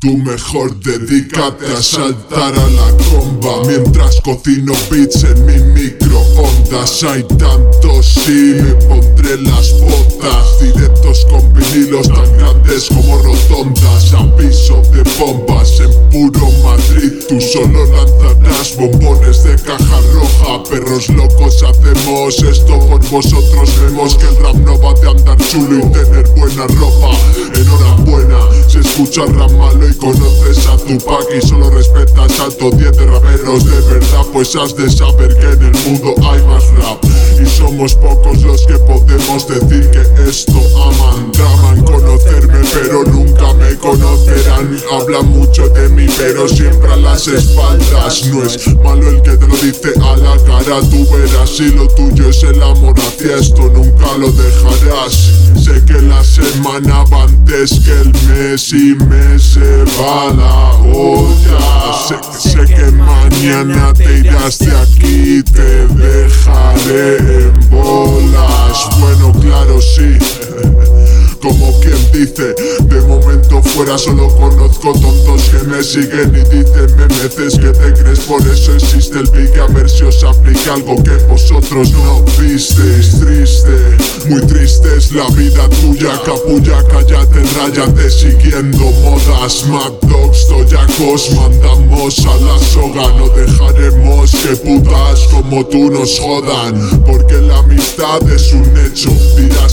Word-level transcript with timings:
Tú 0.00 0.18
mejor 0.18 0.78
dedícate 0.80 1.66
a 1.66 1.82
saltar 1.82 2.52
a 2.54 2.70
la 2.70 2.90
comba. 3.08 3.64
Mientras 3.66 4.20
cocino 4.20 4.74
beats 4.90 5.24
en 5.24 5.46
mi 5.46 5.58
microondas 5.80 7.02
Hay 7.04 7.22
tantos 7.38 8.16
y 8.26 8.60
me 8.60 8.72
pondré 8.86 9.38
las 9.42 9.80
botas. 9.80 10.60
Directos 10.60 11.24
con 11.30 11.52
vinilos 11.54 12.08
tan 12.08 12.36
grandes 12.36 12.88
como 12.88 13.18
rotondas. 13.18 14.12
Aviso 14.12 14.82
de 14.92 15.02
bombas 15.18 15.80
en 15.80 16.10
puro 16.10 16.50
Madrid. 16.62 17.12
Tú 17.28 17.40
solo 17.40 17.86
lanzarás 17.86 18.76
bombones 18.76 19.44
de 19.44 19.56
caja 19.56 20.00
roja. 20.12 20.62
Perros 20.64 21.08
locos 21.10 21.62
hacemos 21.62 22.42
esto 22.42 22.78
por 22.80 23.08
vosotros. 23.08 23.70
Vemos 23.80 24.16
que 24.16 24.26
el 24.26 24.36
rap 24.36 24.56
no 24.56 24.78
va 24.78 24.92
de 24.94 25.08
andar 25.08 25.38
chulo 25.38 25.78
y 25.78 25.92
tener 25.92 26.28
buena 26.36 26.66
ropa 26.66 27.16
escuchas 28.96 29.28
rap 29.36 29.50
malo 29.52 29.86
y 29.86 29.94
conoces 29.94 30.66
a 30.66 30.76
Tupac 30.78 31.26
Y 31.36 31.46
solo 31.46 31.68
respetas 31.68 32.40
a 32.40 32.48
top 32.48 32.74
10 32.76 32.96
de 32.96 33.06
raperos 33.06 33.64
de 33.66 33.80
verdad 33.92 34.24
Pues 34.32 34.56
has 34.56 34.74
de 34.74 34.90
saber 34.90 35.36
que 35.36 35.52
en 35.52 35.74
el 35.74 35.84
mundo 35.84 36.14
hay 36.24 36.42
más 36.44 36.64
rap. 36.78 37.04
Y 37.38 37.46
somos 37.46 37.94
pocos 37.94 38.42
los 38.42 38.66
que 38.66 38.78
podemos 38.78 39.46
decir 39.46 39.90
que 39.90 40.28
esto 40.28 40.58
aman. 40.82 41.30
Traman 41.32 41.82
conocerme 41.84 42.60
pero 42.72 43.04
nunca 43.04 43.52
me 43.54 43.74
Hablan 44.56 45.28
mucho 45.28 45.68
de 45.68 45.88
mí 45.90 46.06
pero 46.16 46.48
siempre 46.48 46.90
a 46.90 46.96
las 46.96 47.28
espaldas. 47.28 48.26
No 48.26 48.42
es 48.42 48.74
malo 48.76 49.10
el 49.10 49.20
que 49.22 49.36
te 49.36 49.46
lo 49.46 49.54
dice 49.56 49.92
a 50.02 50.16
la 50.16 50.36
cara. 50.44 50.80
Tú 50.90 51.06
verás 51.10 51.50
si 51.50 51.70
lo 51.72 51.86
tuyo 51.88 52.30
es 52.30 52.42
el 52.42 52.62
amor. 52.62 52.94
Hacia 52.98 53.36
esto 53.36 53.70
Nunca 53.74 54.16
lo 54.18 54.32
dejarás. 54.32 55.12
Sé 55.62 55.84
que 55.84 56.00
la 56.00 56.24
semana 56.24 57.04
va 57.12 57.24
antes 57.24 57.80
que 57.84 57.92
el 57.92 58.12
mes 58.28 58.72
y 58.72 58.94
me 58.94 59.38
se 59.38 59.84
va 60.00 60.32
la 60.32 60.72
olla. 60.94 61.92
Sé, 62.08 62.16
sé 62.48 62.64
que 62.64 62.90
mañana 62.92 63.92
te 63.92 64.18
irás 64.18 64.58
de 64.58 64.70
aquí 64.70 65.42
Te 65.42 65.86
dejaré 65.88 67.16
en 67.18 67.70
bolas. 67.70 68.88
Bueno 69.00 69.32
claro 69.32 69.80
sí. 69.82 70.16
Como 71.42 71.78
quien 71.80 72.12
dice 72.12 72.54
fuera 73.76 73.98
solo 73.98 74.34
conozco 74.36 74.92
tontos 74.94 75.50
que 75.50 75.62
me 75.68 75.82
siguen 75.82 76.32
y 76.34 76.40
dicen 76.48 76.96
me 76.96 77.06
metes 77.08 77.58
que 77.58 77.68
te 77.68 77.92
crees 77.92 78.20
Por 78.20 78.40
eso 78.48 78.74
existe 78.74 79.18
el 79.18 79.30
big 79.30 79.52
a 79.60 79.66
ver 79.66 79.90
si 79.90 80.02
os 80.04 80.24
aplica 80.24 80.72
algo 80.72 80.96
que 81.02 81.14
vosotros 81.28 81.92
no 81.92 82.24
visteis. 82.40 83.20
Triste, 83.20 83.76
muy 84.30 84.40
triste 84.46 84.96
es 84.96 85.12
la 85.12 85.28
vida 85.30 85.68
tuya. 85.68 86.18
Capulla, 86.24 86.82
cállate, 86.88 87.42
rayate 87.54 88.10
siguiendo 88.10 88.78
modas. 89.02 89.66
Mad 89.68 89.92
Dogs, 90.08 90.48
toyacos, 90.48 91.30
mandamos 91.32 92.18
a 92.20 92.34
la 92.36 92.58
soga. 92.58 93.12
No 93.18 93.28
dejaremos 93.28 94.30
que 94.30 94.56
putas 94.56 95.20
como 95.30 95.64
tú 95.66 95.90
nos 95.90 96.18
jodan 96.18 97.02
Porque 97.04 97.34
la 97.34 97.58
amistad 97.58 98.22
es 98.30 98.52
un 98.52 98.64
hecho 98.84 99.10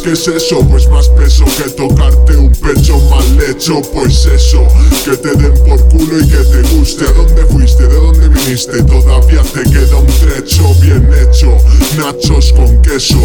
Dirás 0.00 0.24
que 0.24 0.32
es 0.32 0.42
eso, 0.44 0.60
pues 0.68 0.88
más 0.88 1.08
peso 1.08 1.44
que 1.44 1.70
tocarte 1.70 2.36
un 2.36 2.50
pecho 2.52 2.98
mal 3.10 3.24
hecho 3.48 3.80
Pues 3.92 4.26
eso, 4.26 4.66
que 5.04 5.16
te 5.16 5.34
den 5.34 5.52
por 5.64 5.88
culo 5.88 6.18
y 6.18 6.28
que 6.28 6.36
te 6.36 6.62
guste 6.74 7.04
¿A 7.06 7.12
dónde 7.12 7.44
fuiste? 7.46 7.86
¿De 7.86 7.94
dónde 7.94 8.28
viniste? 8.28 8.82
Todavía 8.82 9.42
te 9.42 9.62
queda 9.62 9.96
un 9.96 10.06
trecho 10.06 10.74
bien 10.80 11.08
hecho 11.12 11.56
Nachos 11.98 12.52
con 12.52 12.80
queso, 12.82 13.18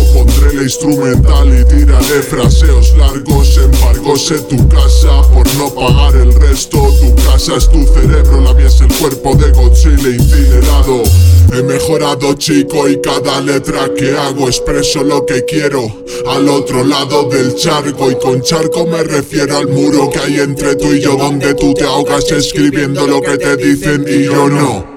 la 0.55 0.63
instrumental 0.63 1.47
y 1.59 1.65
tiraré 1.65 2.21
fraseos 2.21 2.95
largos 2.97 3.57
Embargos 3.57 4.31
en 4.31 4.43
tu 4.47 4.67
casa 4.69 5.21
por 5.33 5.47
no 5.55 5.73
pagar 5.73 6.15
el 6.15 6.33
resto. 6.33 6.77
Tu 6.99 7.15
casa 7.23 7.55
es 7.57 7.69
tu 7.69 7.85
cerebro, 7.85 8.41
la 8.41 8.53
mía 8.53 8.67
es 8.67 8.81
el 8.81 8.93
cuerpo 8.97 9.35
de 9.35 9.51
Godzilla 9.51 10.09
incinerado. 10.09 11.03
He 11.53 11.63
mejorado 11.63 12.33
chico 12.33 12.87
y 12.87 12.99
cada 13.01 13.41
letra 13.41 13.89
que 13.95 14.17
hago 14.17 14.47
expreso 14.47 15.03
lo 15.03 15.25
que 15.25 15.45
quiero. 15.45 15.81
Al 16.27 16.47
otro 16.49 16.83
lado 16.83 17.29
del 17.29 17.55
charco 17.55 18.11
y 18.11 18.15
con 18.15 18.41
charco 18.41 18.85
me 18.85 19.03
refiero 19.03 19.57
al 19.57 19.67
muro 19.67 20.09
que 20.09 20.19
hay 20.19 20.39
entre 20.39 20.75
tú 20.75 20.93
y 20.93 21.01
yo 21.01 21.15
Donde 21.15 21.53
tú 21.53 21.73
te 21.73 21.83
ahogas 21.83 22.31
escribiendo 22.31 23.05
lo 23.07 23.21
que 23.21 23.37
te 23.37 23.57
dicen 23.57 24.05
y 24.07 24.23
yo 24.23 24.49
no 24.49 24.94